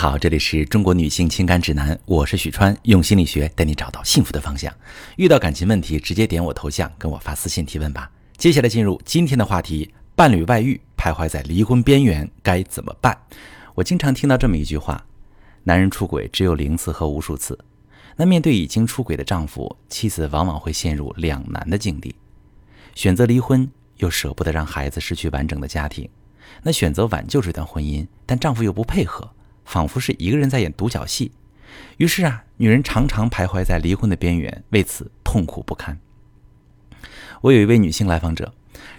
[0.00, 4.74] 好，这里是中国女性情感指南，我是许川，用心理学带你找到幸福的方向。
[5.16, 8.10] 遇到感情问题，直接点我头像跟我发私信提问吧。
[8.38, 13.14] 接下来进入今天的话题：伴侣外遇，徘徊在离婚边缘，该怎么办？
[13.74, 15.04] 我经常听到这么一句话：
[15.64, 17.58] 男人出轨只有零次和无数次。
[18.16, 22.14] 那面对已经出轨的丈夫，妻子往往会陷入两难的境地：
[22.94, 26.08] 选择离婚，又舍不得让孩子失去完整的家庭；
[26.62, 29.30] 那选择挽救这段婚姻，但丈夫又不配合。
[29.70, 31.30] 仿佛是一个人在演独角戏，
[31.98, 35.96] 于是啊，女人常常徘徊在离婚的边缘，为此痛苦不堪。
[37.42, 38.52] 我有一位女性来访者，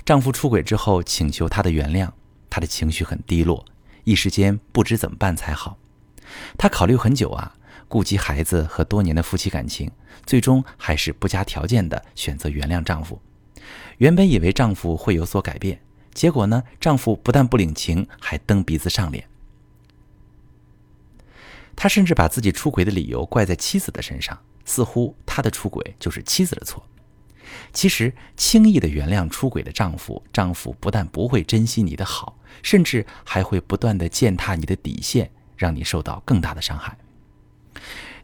[0.05, 2.09] 丈夫出轨之后请求她的原谅，
[2.49, 3.65] 她的情绪很低落，
[4.05, 5.77] 一时间不知怎么办才好。
[6.57, 7.53] 她考虑很久啊，
[7.89, 9.91] 顾及孩子和多年的夫妻感情，
[10.25, 13.21] 最终还是不加条件的选择原谅丈夫。
[13.97, 15.81] 原本以为丈夫会有所改变，
[16.13, 19.27] 结果呢，丈夫不但不领情，还蹬鼻子上脸。
[21.81, 26.85] 他甚至把自己出轨的理由怪在妻子的身上，似乎他的出轨就是妻子的错。
[27.73, 36.95] 其实，轻易的原谅出轨的丈夫，丈夫不但不会珍惜你的好，甚至还会不断的践踏你的底线，让你受到更大的伤害。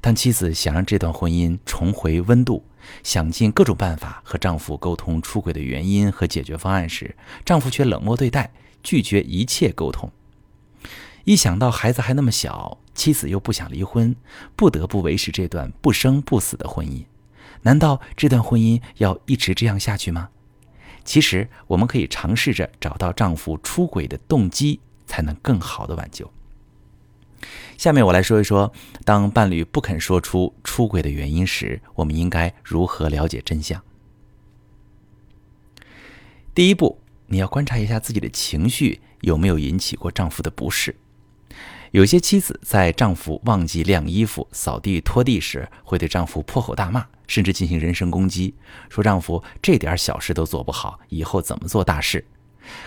[0.02, 2.64] 当妻子想让这段婚姻重回温度，
[3.02, 8.52] 想尽各种办法和丈夫沟通出轨的原因和解决方案时，丈夫却冷漠对待，
[8.84, 10.12] 拒绝一切沟通。
[11.24, 14.14] 一想到孩子还那么小，妻子又不想离婚，
[14.56, 17.06] 不得不维持这段不生不死的婚姻，
[17.62, 20.30] 难道这段婚姻要一直这样下去吗？
[21.06, 26.30] 其实，我们可以尝试着找到丈夫出轨的动机，才能更好的挽救。
[27.78, 28.74] 下面我来说一说，
[29.06, 33.82] 当伴侣不肯说出出轨的原因时，我们应该如何了解真相。
[36.56, 40.96] 第一步，你要观察一下自己的情绪有没有引起过丈夫的不适。
[41.92, 48.54] 有些妻子在丈夫忘记晾衣服、扫地、拖地时，会对丈夫破口大骂，甚至进行人身攻击，
[48.90, 52.24] 说丈夫这点小事都做不好，以后怎么做大事？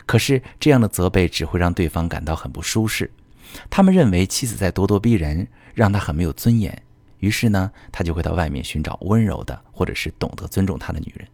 [0.05, 3.11] 可是这样的责备只会让对方感到很不舒适，
[3.71, 6.83] 他们认为妻子在咄咄逼人，让他很没有尊严。
[7.21, 11.27] 于是呢，他就会到外面寻找温柔的，或者是懂得尊重他的女人。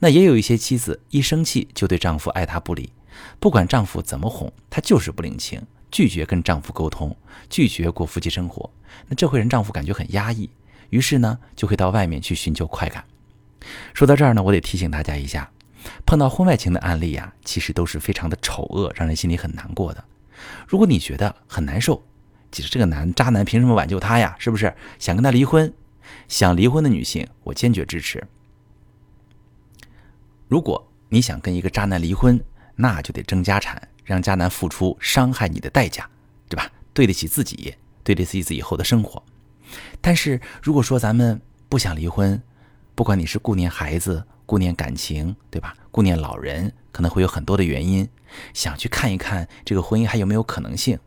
[0.00, 2.92] 那也有一些妻子一生气就对丈夫爱答不理，
[3.38, 5.60] 不管丈夫怎么哄，她就是不领情。
[5.94, 7.16] 拒绝跟丈夫沟通，
[7.48, 8.68] 拒绝过夫妻生活，
[9.06, 10.50] 那这会让丈夫感觉很压抑，
[10.90, 13.04] 于是呢，就会到外面去寻求快感。
[13.94, 15.48] 说到这儿呢，我得提醒大家一下，
[16.04, 20.02] 碰到婚外情的案例呀，其实都是非常的丑恶，让人心里很难过的。
[20.66, 22.02] 如果你觉得很难受，
[22.50, 24.34] 其实这个男渣男凭什么挽救他呀？
[24.40, 25.72] 是不是想跟他离婚？
[26.26, 28.26] 想离婚的女性，我坚决支持。
[30.48, 32.44] 如果你想跟一个渣男离婚，
[32.74, 33.80] 那就得争家产。
[34.04, 36.08] 让渣男付出伤害你的代价，
[36.48, 36.70] 对吧？
[36.92, 39.22] 对得起自己，对得起自己以后的生活。
[40.00, 42.40] 但是如果说咱们不想离婚，
[42.94, 45.74] 不管你是顾念孩子、顾念感情，对吧？
[45.90, 48.08] 顾念老人，可能会有很多的原因，
[48.52, 50.98] 想去看一看这个婚姻还有没有可能性。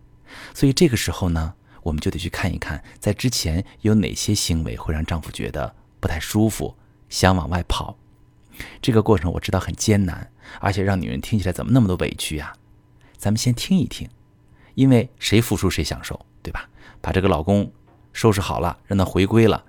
[0.54, 1.54] 所以这个时候呢，
[1.84, 6.76] 我们就得去看一看，在之前有哪些行为会让丈夫觉得不太舒服，
[7.08, 7.98] 想往外跑。
[8.82, 12.54] 这个过程我知道很艰难，而且让女人听起来怎么那么多委屈呀？
[13.18, 14.08] 咱们先听一听，
[14.76, 16.70] 因为谁付出谁享受，对吧？
[17.02, 17.72] 把这个老公
[18.14, 19.64] 收拾好了，让他回归了，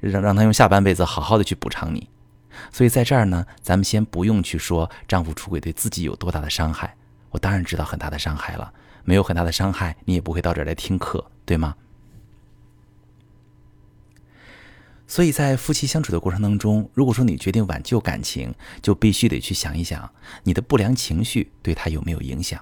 [0.00, 2.08] 让让他用下半辈子好好的去补偿你。
[2.72, 6.96] 所以在这儿呢，咱们先不用去说丈夫出轨对自己有多大的伤害。
[7.30, 8.72] 我当然知道很大的伤害了，
[9.04, 11.74] 没有很大的伤害，你也不会到这儿来听课，对吗？
[15.06, 20.10] 所以在夫妻相处的过程当中，如果说你决定挽救感情，就必须得去想一想，
[20.44, 22.60] 你的不良情绪对他有没有影响。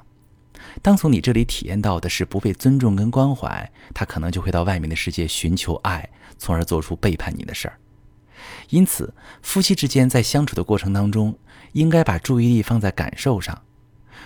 [0.81, 7.79] 当从你这里体验到的是不被尊重跟关怀，他可能就会到外面的世界寻求爱，从而做出背叛你的事儿。
[8.71, 9.13] 因此，
[9.43, 11.39] 夫妻之间在相处的过程当中，
[11.73, 13.63] 应该把注意力放在感受上，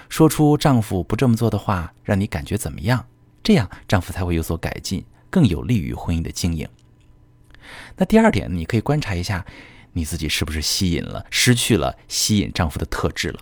[0.09, 3.06] 说出丈夫不这么做的话，让你感觉怎么样？
[3.43, 6.69] 这样丈夫才会有所改进，更有利于婚姻的经营。
[7.97, 9.44] 那第二点，你可以观察一下
[9.93, 13.41] 你自己是不是吸引了，失去了吸引丈夫的特质了。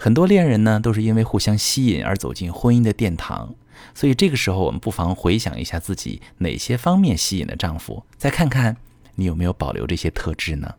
[0.00, 3.52] 很多恋人呢，都是因为互相吸引而走进婚姻的殿堂，
[3.94, 8.76] 所以这个时候我们不妨回想一下自己哪些方面吸引了丈夫，再看看
[9.16, 10.76] 你有没有保留这些特质呢？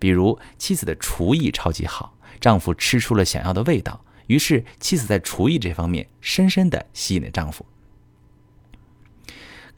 [0.00, 7.64] 比如妻子的厨艺超级好，丈夫吃出了想要的味道，于是妻子在厨艺这方面深深的吸引了丈夫。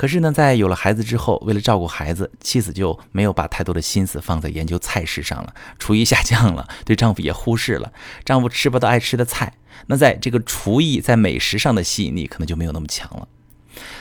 [0.03, 7.93] 可是呢，在有了孩子之后，为了照顾孩子，妻子就没有把太多的心思放在研究菜式上了，厨艺下降了，对丈夫也忽视了。
[8.27, 9.55] 丈夫吃不到爱吃的菜，
[9.87, 13.29] 那在这个厨艺在美食上的吸引力可能就没有那么强了。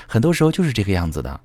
[0.07, 1.39] 很多时候就是这个样子的。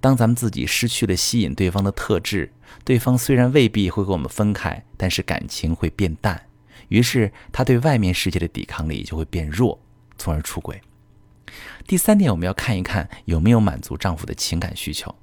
[0.00, 2.50] 当咱们自己失去了吸引对方的特质，
[2.84, 6.46] 对方虽然未必会和我们分开，但是感情会变淡，
[6.88, 9.78] 于是他对外面世界的抵抗力就会变弱，
[10.16, 10.80] 从而出轨。
[11.86, 15.14] 第三点，我们要看一看有没有满足丈夫的情感需求。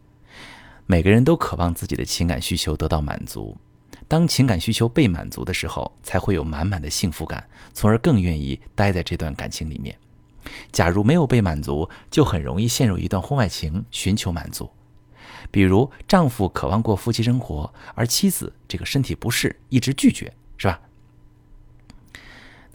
[0.87, 3.57] 每个人都渴望自己的情感需求得到满足，
[4.07, 9.97] 当情感需求被满足的时候，才会有满满的幸福感，从而更愿意待在这段感情里面。
[10.71, 14.69] 假如没有被满足，就很容易陷入一段婚外情，寻求满足。
[15.49, 20.79] 比如，丈夫渴望过夫妻生活，而妻子这个身体不适，一直拒绝，是吧？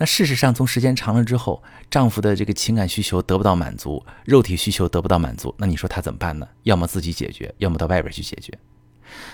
[0.01, 6.49] 那事实上，从时间长了之后，丈夫的这个情感需求得不到满足，肉体需求得不到满足，那你说他怎么办呢？
[6.63, 8.59] 要么自己解决，要么到外边去解决。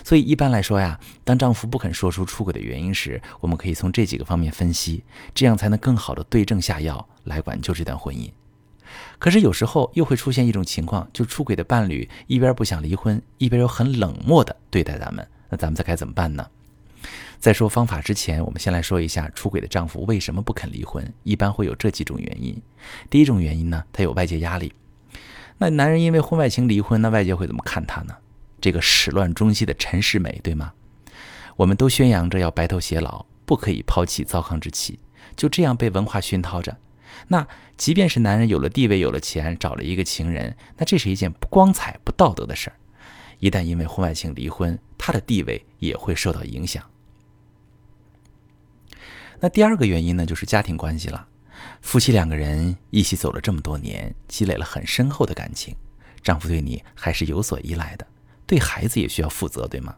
[0.03, 8.29] 所以一般来说呀，当丈夫不肯说出出轨的原因时，我们可以从这几个方面分析，这样才能更好的对症下药来挽救这段婚姻。
[9.21, 16.45] 可是有时候又会出现一种情况，就出轨的伴侣一边不想离婚，一边又很冷漠的对待咱们，那咱们再该怎么办呢？
[17.47, 22.61] 在说方法之前，我们先来说一下出轨的丈夫为什么不肯离婚，一般会有这几种原因。
[23.09, 24.73] 第一种原因呢，他有外界压力。
[25.57, 28.17] 那男人因为婚外情离婚，那外界会怎么看他呢？
[28.61, 30.73] 这个始乱终弃的陈世美，对吗？
[31.55, 34.99] 我们都宣扬着要白头偕老，不可以抛弃糟糠之妻，
[35.37, 36.77] 就这样被文化熏陶着。
[37.29, 37.47] 那
[37.77, 42.77] 即便是男人有了地位、有了钱，找了一个情人，那这是一件不光彩、不道德的事儿。
[43.39, 46.83] 一旦因为婚外情离婚，他的地位也会受到影响。
[49.41, 51.27] 那第二个原因呢，就是家庭关系了。
[51.81, 55.75] 夫妻两个人一起走了这么多年，积累了很深厚的感情，
[56.23, 58.07] 丈夫对你还是有所依赖的，
[58.47, 59.95] 对孩子也需要负责，对吗？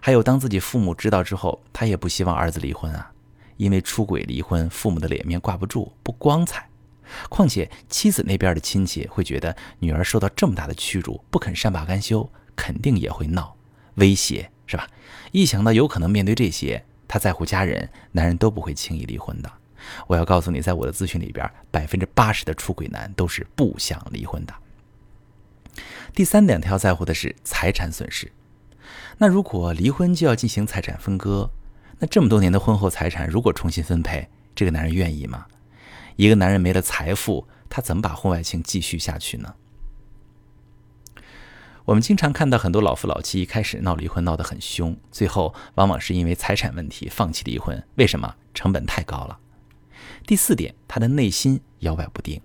[0.00, 3.12] 还有，当自己父母知道之后，他也不希望儿子离婚啊。
[3.58, 6.68] 因为出轨离婚，父母的脸面挂不住，不光彩。
[7.28, 13.54] 况且妻子那边的亲戚会觉得女儿受到这么大的屈辱，不肯善罢甘休，肯定也会闹，
[13.96, 14.88] 威胁，是吧？
[15.30, 19.52] 一想到有可能面对这些，他在乎家人，男人都不会轻易离婚的。
[20.06, 24.54] 我要告诉你，在我的咨询里边，百分之八十的出轨男都是不想离婚的。
[26.14, 28.32] 第三点，他要在乎的是财产损失。
[29.18, 31.50] 那如果离婚就要进行财产分割？
[31.98, 35.44] 那这么多年的婚后财产，如果重新分配，这个男人愿意吗？
[36.16, 39.54] 一个男人没了财富，他怎么把婚外情继续下去呢？
[41.84, 47.82] 我们经常看到很多老夫老妻一开始闹离婚闹得很凶，最后往往是因为财产问题放弃离婚。
[47.96, 48.34] 为什么？
[48.54, 49.38] 成本太高了。
[50.26, 52.40] 第四点，他的内心摇摆不定。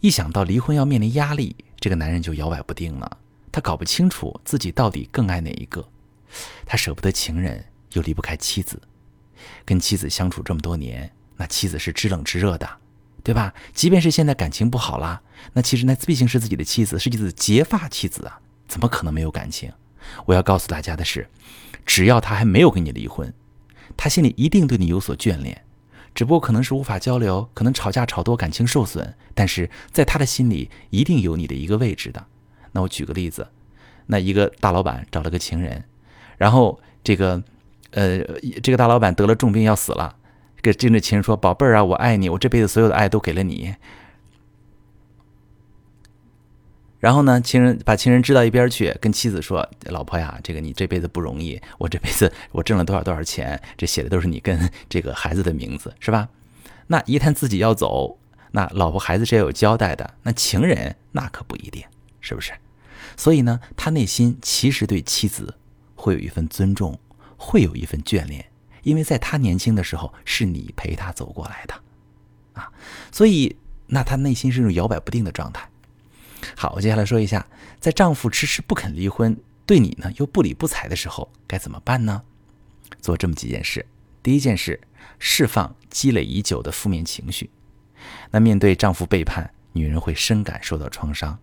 [0.00, 3.18] 一想到离婚要面临压力，这个男人就摇摆不定了。
[3.50, 5.88] 他搞不清楚自己到底更爱哪一个，
[6.64, 7.64] 他舍不得情人。
[7.94, 8.78] 又离不开妻子，
[9.64, 12.68] 跟妻子相处这么多年，那妻子是知冷知热的，
[13.28, 13.52] 对吧？
[13.74, 15.20] 即便是现在感情不好了，
[15.52, 19.70] 那其实那毕竟是自己的妻子，是自己的结发妻子啊，怎么可能没有感情？
[20.24, 21.28] 我要告诉大家的是，
[21.84, 23.30] 只要他还没有跟你离婚，
[23.98, 25.62] 他心里一定对你有所眷恋，
[26.14, 32.24] 只不过可能是无法交流，可能吵架吵多，感情受损，但是在他的心里一定有你的一个位置的。
[32.72, 33.46] 那我举个例子，
[34.06, 35.84] 那一个大老板找了个情人，
[36.38, 37.44] 然后这个。
[37.92, 38.18] 呃，
[38.62, 40.14] 这个大老板得了重病要死了，
[40.62, 43.74] 给这个情人说：“宝贝儿啊，我爱你，我这辈子所有的爱都给了你。”
[46.98, 56.28] 然后呢，情人把情人支到一边去，跟妻子说：“老婆呀，这个你这辈子不容易，我这辈子我挣了多少多少钱，这写的都是你跟这个孩子的名字，是吧？
[56.88, 58.18] 那一旦自己要走，
[58.50, 61.84] 那老婆孩子是要有交代的，那情人那可不一定，
[62.20, 62.52] 是不是？
[63.16, 65.54] 所以呢，他内心其实对妻子
[65.94, 66.98] 会有一份尊重。”
[67.40, 68.44] 会有一份眷恋，
[68.88, 71.74] 因为在他年轻的时候是你陪他走过来的，
[72.54, 72.72] 啊，
[73.12, 73.54] 所以
[73.86, 75.68] 那他内心是一种摇摆不定的状态。
[76.56, 77.46] 好，我接下来说一下，
[77.78, 82.22] 在丈夫迟迟不肯离婚，对你呢又不理不睬的时候，该怎么办呢？
[82.98, 83.84] 做这么几件事。
[84.22, 84.80] 第一件事，
[85.18, 87.50] 释放积累已久的负面情绪。
[88.30, 91.38] 那面对丈夫背叛，女人会深感受到创伤，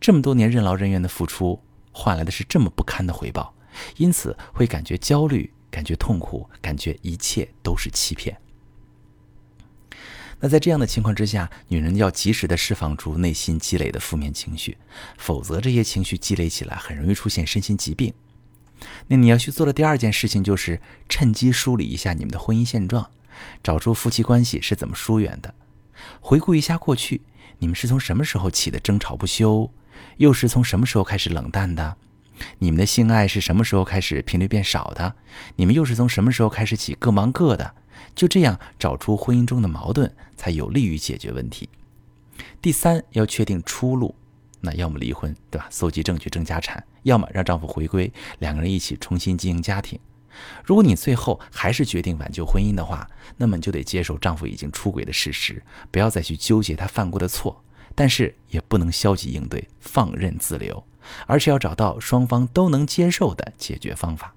[0.00, 1.60] 这么多年任劳任怨的付出，
[1.92, 3.52] 换来的是这么不堪的回报。
[3.98, 8.34] 因此会感觉焦虑，感觉痛苦，感觉一切都是欺骗。
[10.40, 14.78] 那在这样的情况之下，女人要及时的释放出内心积累的负面情绪，
[15.18, 18.14] 否则这些情绪积累起来，很容易出现身心疾病。
[19.08, 20.80] 那你要去做的第二件事情，就是
[21.10, 23.10] 趁机梳理一下你们的婚姻现状，
[23.62, 25.54] 找出夫妻关系是怎么疏远的，
[26.22, 27.20] 回顾一下过去，
[27.58, 29.70] 你们是从什么时候起的争吵不休，
[30.16, 31.98] 又是从什么时候开始冷淡的？
[32.58, 35.14] 你们的性爱是什么时候开始频率变少的？
[35.56, 37.74] 你们又是从什么时候开始起各忙各的？
[38.14, 41.68] 就这样找出婚姻中的矛盾，才有利于解决问题。
[42.60, 44.14] 第三，要确定出路。
[44.60, 45.68] 那要么离婚，对吧？
[45.70, 49.98] 搜集证据争家产，要么让丈夫回归，两个人一起重新经营家庭。
[50.64, 57.62] 如果你最后还是决定挽救婚姻的话，那么你就得接受丈夫已经出轨的事实，不要再去纠结他犯过的错，
[57.94, 60.82] 但是也不能消极应对，放任自流，
[61.26, 64.34] 而是要找到双方都能接受的解决方法。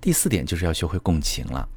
[0.00, 1.68] 第四点就是要学会共情了。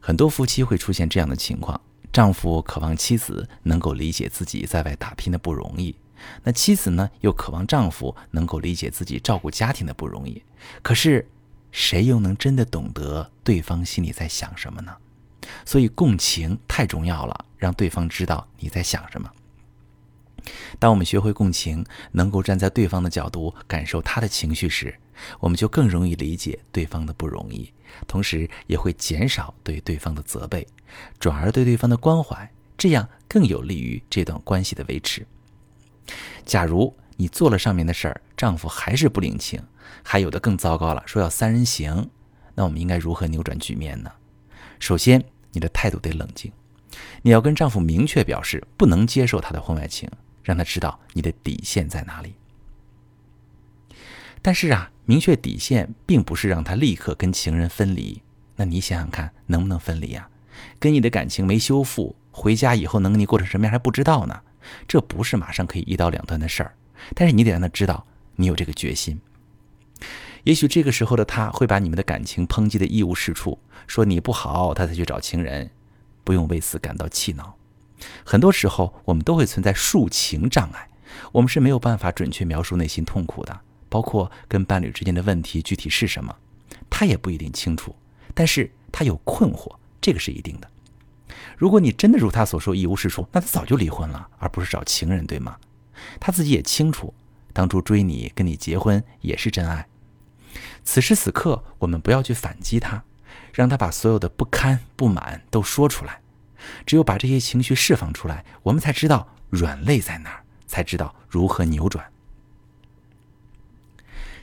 [0.00, 1.80] 很多夫妻会出现这样的情况：
[2.12, 5.96] 丈夫渴望妻子能够理解自己在外打拼的不容易。
[6.44, 10.42] 那妻子呢，又渴望丈夫能够理解自己照顾家庭的不容易，
[10.82, 11.28] 可是
[11.70, 14.96] 谁又能真的懂得对方心里在想什么呢？
[15.64, 19.28] 所以共情太重要了，让对方知道你在想什么。
[20.78, 24.94] 当我们学会共情，能够站在对方的角度感受他的情绪时，
[25.40, 27.72] 我们就更容易理解对方的不容易，
[28.06, 30.66] 同时也会减少对对方的责备，
[31.18, 35.26] 转而对对方的关怀，这样更有利于这段关系的维持。
[36.44, 39.62] 假如你做了上面的事儿，丈夫还是不领情，
[40.02, 42.10] 还有的更糟糕了，说要三人行，
[42.54, 44.10] 那我们应该如何扭转局面呢？
[44.80, 45.22] 首先，
[45.52, 46.50] 你的态度得冷静，
[47.22, 50.10] 你要跟丈夫明确表示不能接受他的婚外情，
[50.42, 52.34] 让他知道你的底线在哪里。
[54.40, 58.20] 但是啊，明确底线并不是让他立刻跟情人分离，
[58.56, 60.28] 那你想想看，能不能分离呀？
[60.78, 64.40] 跟你的感情没修复，回家以后能跟你过成什么样还不知道呢。
[64.86, 66.74] 这不是马上可以一刀两断的事儿，
[67.14, 68.06] 但是你得让他知道
[68.36, 69.20] 你有这个决心。
[70.44, 75.70] 也许这个时候的他会把你们的感情抨击的一无是处，说你不好，他才去找情人，
[76.24, 77.56] 不用为此感到气恼。
[78.24, 80.88] 很多时候我们都会存在抒情障碍，
[81.32, 86.34] 我们是没有办法准确描述内心痛苦的，包括跟伴侣之间的问题具体是什么，
[86.88, 87.94] 他也不一定清楚，
[88.34, 90.68] 但是他有困惑，这个是一定的。
[91.56, 95.56] 如果你真的如他所说一无是处，那他早就离婚了，而不是找情人，对吗？
[96.18, 97.14] 他自己也清楚，
[97.52, 99.86] 当初追你、跟你结婚也是真爱。
[100.82, 103.04] 此时此刻，我们不要去反击他，
[103.52, 106.21] 让他把所有的不堪、不满都说出来。
[106.86, 112.04] 只有把这些情绪释放出来，我们才知道软肋在哪儿，才知道如何扭转。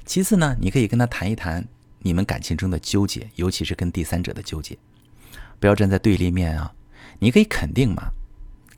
[0.05, 1.67] 其次呢，你可以跟他谈一谈
[1.99, 4.77] 你们感情中的纠结，尤其是跟第三者的纠结，
[5.59, 6.73] 不要站在对立面啊。
[7.19, 8.11] 你可以肯定嘛，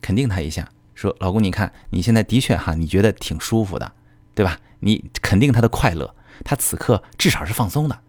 [0.00, 3.92] 肯定他一下，说老公，你看你现在的确哈，你觉得挺舒服的，
[4.34, 4.58] 对吧？
[4.80, 8.00] 你肯定他的快乐，他此刻至少是放松的，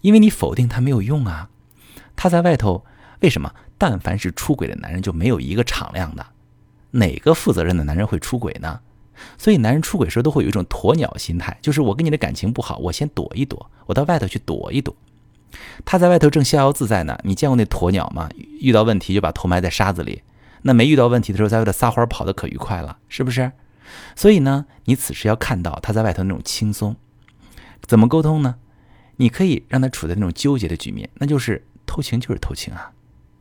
[0.00, 1.48] 因为你否定他没有用啊。
[2.16, 2.84] 他在外头
[3.20, 3.54] 为什么？
[3.80, 6.26] 但凡是出轨的男人就没有一个敞亮的，
[6.90, 8.80] 哪个负责任的男人会出轨呢？
[9.38, 14.94] 所以男人出轨时候都会有一种鸵鸟心态，就是我跟你的感情不好，我先躲一躲，我到外头去躲一躲。
[15.86, 18.28] 他在外头正逍遥自在呢，你见过那鸵鸟吗？
[18.60, 20.22] 遇到问题就把头埋在沙子里，
[20.60, 23.50] 那没遇到问题的时候在外头撒欢跑的可愉快了，是不是？
[24.14, 26.96] 所以呢，你此时要看到他在外头那种轻松，
[27.80, 28.56] 怎么沟通呢？
[29.16, 32.92] 你可以让他处在那种纠结的局面，那就是偷情就是偷情啊，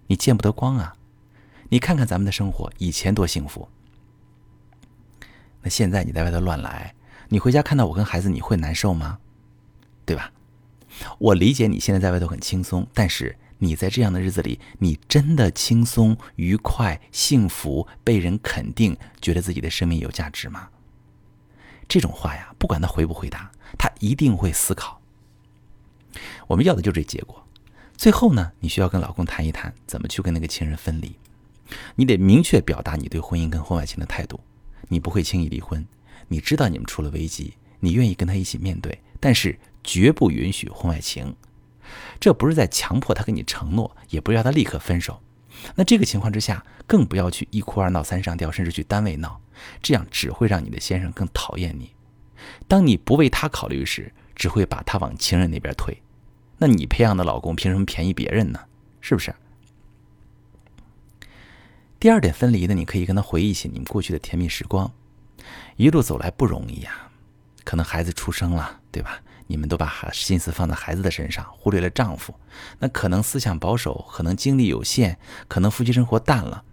[0.10, 0.96] 你见不得光啊，
[1.70, 3.70] 你看看咱们的生活以前多幸福，
[5.62, 6.96] 那现在你在外头乱来，
[7.28, 9.20] 你回家看到我跟孩子，你会难受吗？
[10.06, 10.32] 对吧？
[11.20, 20.70] 我理解你现在在外头很轻松，但是你在这样的日子里，你真的轻松、愉快、幸福，被人肯定，觉得自己的生命有价值吗？
[21.88, 25.00] 这种话呀，不管他回不回答，他一定会思考。
[26.48, 27.46] 我们要的就是这结果。
[28.00, 31.13] 最后呢，你需要跟老公谈一谈，怎么去跟那个情人分离。
[31.98, 34.39] 你得明确表达你对婚姻跟婚外情的态度。
[34.88, 35.86] 你不会轻易离婚，
[36.29, 39.60] 你知道你们出了危机，你愿意跟他一起面对，但是。
[39.82, 41.36] 绝不允许婚外情，
[42.20, 45.22] 这不是在强迫他跟你承诺，也不要他立刻分手。
[45.75, 49.41] 那这个情况之下，更不要去一哭二闹三上吊，甚至去单位闹，
[49.82, 51.91] 这样只会让你的先生更讨厌你。
[52.68, 55.98] 当你不为他考虑时，只会把他往情人那边推。
[56.60, 58.60] 那你培养的老公凭什么便宜别人呢？
[59.01, 59.34] 是不是？
[62.00, 64.92] 第二点分离呢，你可以跟他回忆起你们过去的甜蜜时光，
[65.78, 67.10] 一路走来不容易呀，
[67.63, 69.22] 可能孩子出生了，对吧？
[69.48, 72.36] 你们都把心思放在孩子的身上，忽略了丈夫，
[72.78, 76.63] 那可能思想保守，可能精力有限，可能夫妻生活淡了。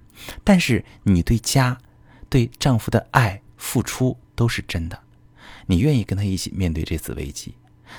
[0.45, 1.79] 但是你对家、
[2.29, 5.01] 对丈夫的爱、付出都是真的，
[5.67, 7.55] 你愿意跟他一起面对这次危机，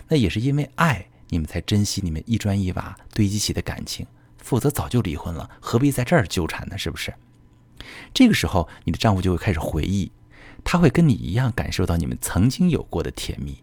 [0.08, 4.06] 那也是因为爱，你们才珍惜你们一砖一瓦堆积起的感情。
[4.38, 6.78] 否则早就离婚了，何必在这儿纠缠呢？
[6.78, 7.14] 是不是？
[8.14, 10.12] 这个时候，你的丈夫就会开始回忆，
[10.64, 13.62] 他会跟你一样感受到你们曾经有过的甜蜜。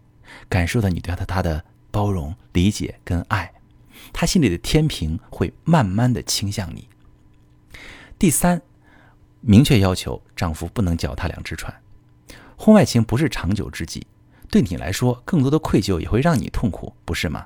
[0.49, 3.51] 感受到你对他他的包容、理解跟爱，
[4.11, 6.87] 他心里的天平会慢慢的倾向你。
[8.19, 8.61] 第三，
[9.41, 11.73] 明确要求丈夫不能脚踏两只船。
[12.57, 14.05] 婚外情不是长久之计，
[14.49, 17.45] 对你来说，更多的愧疚也会让你痛苦，不是吗？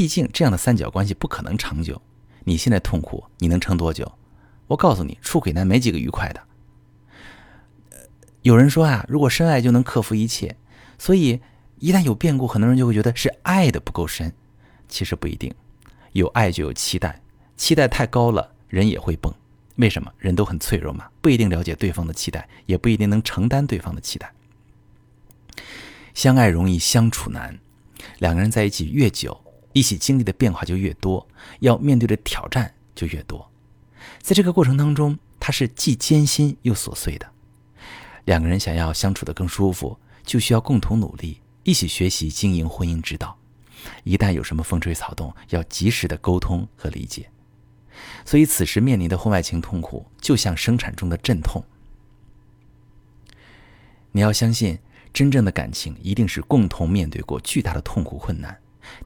[0.00, 2.00] 毕竟这样的三角关系不可能长久。
[2.44, 4.10] 你现在痛苦，你能撑多久？
[4.66, 6.40] 我告诉你，出轨男没几个愉快的。
[8.40, 10.56] 有人说啊，如果深爱就能克服一切，
[10.96, 11.38] 所以
[11.80, 14.32] 一旦有变故，很多人就会觉得是爱的不够深。
[14.88, 15.54] 其实不一定，
[16.12, 17.20] 有爱就有期待，
[17.58, 19.30] 期待太高了，人也会崩。
[19.76, 20.10] 为什么？
[20.16, 24.32] 人都很脆弱嘛，不一定了解对方的期待，也不一定能承担对方的期待。
[26.14, 27.58] 相爱容易相处难，
[28.18, 29.38] 两个人在一起越久，
[29.72, 31.26] 一起经历的变化就越多，
[31.60, 33.50] 要面对的挑战就越多。
[34.20, 37.30] 在这个过程当中，它是既艰辛又琐碎的。
[38.24, 43.36] 两个人想要相处的更舒服，就需要共同努力，一起学习经营婚姻之道。
[44.04, 47.30] 一旦有什么风吹草动，要及时的沟通和理解。
[48.24, 51.64] 所以，此时面临的婚外情痛苦，就像生产中的阵痛。
[54.12, 54.78] 你要相信，
[55.12, 58.58] 真正的感情一定是共同面对过巨大的痛苦困难。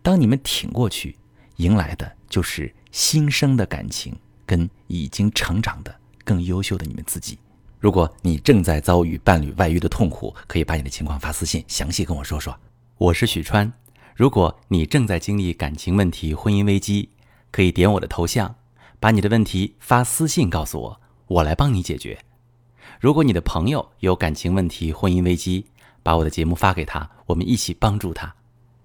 [0.03, 1.17] 当你们挺过去，
[1.57, 7.39] 迎来的就是新生的感情，跟已经成长的更优秀的你们自己。
[7.79, 12.59] 如果你正在遭遇伴侣外遇的痛苦，可以把你的情况发私信，详细跟我说说。
[12.97, 13.71] 我是许川。
[14.15, 17.11] 如果你正在经历感情问题、婚姻危机，
[17.51, 18.55] 可以点我的头像。
[19.01, 22.19] 把你的问题发私信告诉我，我来帮你解决。
[22.99, 25.67] 如果你的朋友有感情问题、婚姻危机，
[26.03, 28.35] 把我的节目发给他，我们一起帮助他。